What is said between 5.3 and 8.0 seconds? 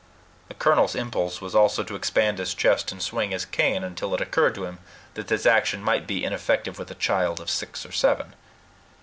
action might be ineffective with a child of six or